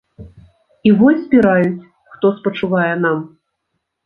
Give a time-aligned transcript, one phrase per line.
[0.89, 3.23] І вось збіраюць, хто спачувае нам.